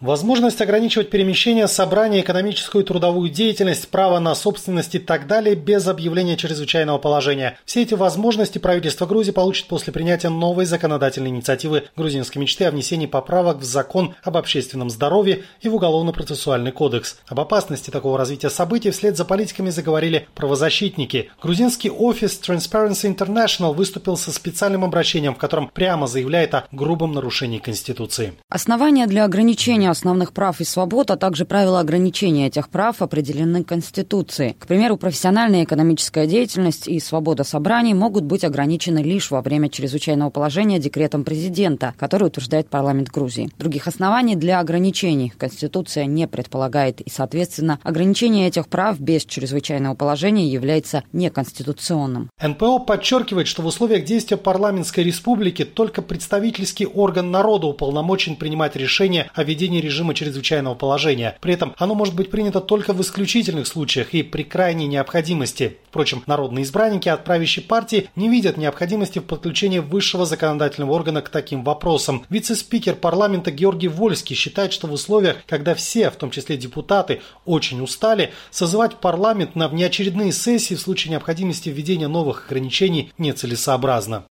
[0.00, 5.88] Возможность ограничивать перемещение, собрание, экономическую и трудовую деятельность, право на собственность и так далее без
[5.88, 7.58] объявления чрезвычайного положения.
[7.64, 13.06] Все эти возможности правительство Грузии получит после принятия новой законодательной инициативы грузинской мечты о внесении
[13.06, 17.18] поправок в закон об общественном здоровье и в уголовно-процессуальный кодекс.
[17.26, 21.32] Об опасности такого развития событий вслед за политиками заговорили правозащитники.
[21.42, 27.58] Грузинский офис Transparency International выступил со специальным обращением, в котором прямо заявляет о грубом нарушении
[27.58, 28.34] Конституции.
[28.48, 33.64] Основания для ограничения нарушения основных прав и свобод, а также правила ограничения этих прав определены
[33.64, 34.54] Конституцией.
[34.58, 39.68] К примеру, профессиональная и экономическая деятельность и свобода собраний могут быть ограничены лишь во время
[39.68, 43.50] чрезвычайного положения декретом президента, который утверждает парламент Грузии.
[43.58, 50.46] Других оснований для ограничений Конституция не предполагает, и, соответственно, ограничение этих прав без чрезвычайного положения
[50.46, 52.30] является неконституционным.
[52.40, 59.30] НПО подчеркивает, что в условиях действия парламентской республики только представительский орган народа уполномочен принимать решения
[59.34, 61.36] о ведении введении режима чрезвычайного положения.
[61.40, 65.78] При этом оно может быть принято только в исключительных случаях и при крайней необходимости.
[65.88, 71.28] Впрочем, народные избранники от правящей партии не видят необходимости в подключении высшего законодательного органа к
[71.30, 72.24] таким вопросам.
[72.30, 77.80] Вице-спикер парламента Георгий Вольский считает, что в условиях, когда все, в том числе депутаты, очень
[77.80, 84.24] устали, созывать парламент на внеочередные сессии в случае необходимости введения новых ограничений нецелесообразно.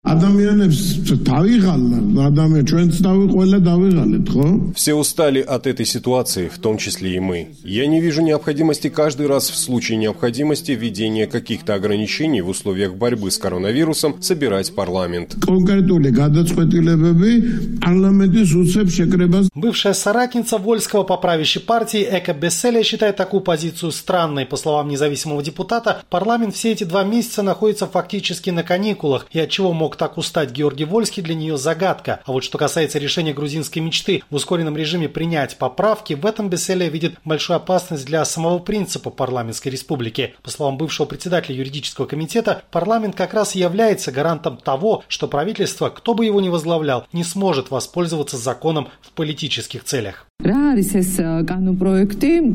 [4.75, 7.49] Все устали устали от этой ситуации, в том числе и мы.
[7.65, 13.31] Я не вижу необходимости каждый раз в случае необходимости введения каких-то ограничений в условиях борьбы
[13.31, 15.37] с коронавирусом собирать парламент.
[19.55, 24.47] Бывшая соратница Вольского по правящей партии Эко Бесселия считает такую позицию странной.
[24.47, 29.51] По словам независимого депутата, парламент все эти два месяца находится фактически на каникулах, и от
[29.51, 32.21] чего мог так устать Георгий Вольский для нее загадка.
[32.25, 35.26] А вот что касается решения грузинской мечты в ускоренном режиме принять
[35.59, 40.35] поправки, в этом Бесселия видит большую опасность для самого принципа парламентской республики.
[40.43, 45.89] По словам бывшего председателя юридического комитета, парламент как раз и является гарантом того, что правительство,
[45.91, 50.27] кто бы его ни возглавлял, не сможет воспользоваться законом в политических целях.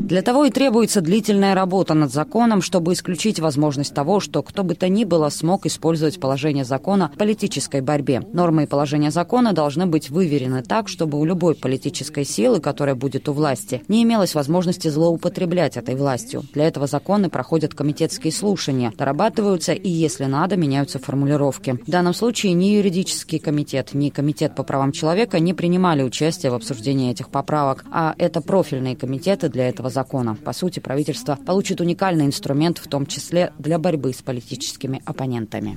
[0.08, 4.74] Для того и требуется длительная работа над законом, чтобы исключить возможность того, что кто бы
[4.74, 8.22] то ни было смог использовать положение закона в политической борьбе.
[8.32, 13.28] Нормы и положения закона должны быть выверены так, чтобы у любой политической силы, которая будет
[13.28, 16.44] у власти, не имелось возможности злоупотреблять этой властью.
[16.54, 21.78] Для этого законы проходят комитетские слушания, дорабатываются и, если надо, меняются формулировки.
[21.86, 26.54] В данном случае ни юридический комитет, ни комитет по правам человека не принимали участие в
[26.54, 30.36] обсуждении этих поправок поправок, а это профильные комитеты для этого закона.
[30.44, 35.76] По сути, правительство получит уникальный инструмент, в том числе для борьбы с политическими оппонентами.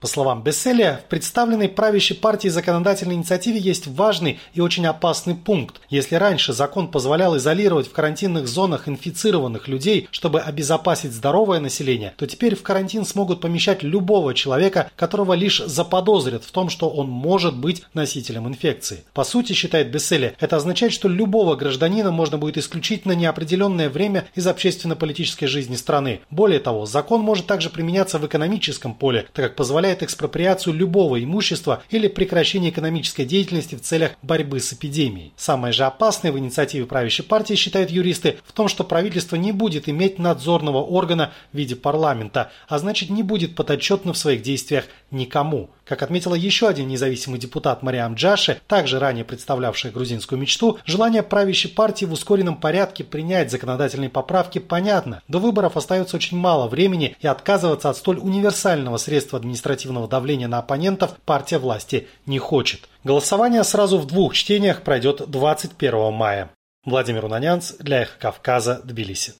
[0.00, 5.80] По словам Бесселия, в представленной правящей партии законодательной инициативе есть важный и очень опасный пункт.
[5.90, 12.26] Если раньше закон позволял изолировать в карантинных зонах инфицированных людей, чтобы обезопасить здоровое население, то
[12.26, 17.56] теперь в карантин смогут помещать любого человека, которого лишь заподозрят в том, что он может
[17.56, 19.04] быть носителем носителем инфекции.
[19.12, 24.26] По сути, считает Бесселе, это означает, что любого гражданина можно будет исключить на неопределенное время
[24.34, 26.20] из общественно-политической жизни страны.
[26.30, 31.82] Более того, закон может также применяться в экономическом поле, так как позволяет экспроприацию любого имущества
[31.90, 35.34] или прекращение экономической деятельности в целях борьбы с эпидемией.
[35.36, 39.86] Самое же опасное в инициативе правящей партии, считают юристы, в том, что правительство не будет
[39.88, 45.68] иметь надзорного органа в виде парламента, а значит не будет подотчетно в своих действиях никому.
[45.84, 51.68] Как отметила еще один независимый депутат Мариам Джаши, также ранее представлявшая грузинскую мечту, желание правящей
[51.72, 55.20] партии в ускоренном порядке принять законодательные поправки понятно.
[55.26, 60.58] До выборов остается очень мало времени и отказываться от столь универсального средства административного давления на
[60.58, 62.88] оппонентов партия власти не хочет.
[63.02, 66.50] Голосование сразу в двух чтениях пройдет 21 мая.
[66.84, 69.32] Владимир Унанянц для Эхо Кавказа, Тбилиси.